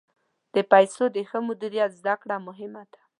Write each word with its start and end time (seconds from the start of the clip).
د 0.55 0.57
پیسو 0.71 1.03
د 1.15 1.17
ښه 1.29 1.39
مدیریت 1.49 1.91
زده 1.99 2.15
کړه 2.21 2.35
مهمه 2.47 2.83
ده. 2.91 2.99